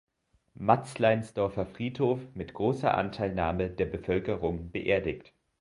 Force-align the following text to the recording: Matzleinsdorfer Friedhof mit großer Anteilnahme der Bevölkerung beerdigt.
Matzleinsdorfer 0.55 1.67
Friedhof 1.67 2.21
mit 2.33 2.55
großer 2.55 2.97
Anteilnahme 2.97 3.69
der 3.69 3.85
Bevölkerung 3.85 4.71
beerdigt. 4.71 5.31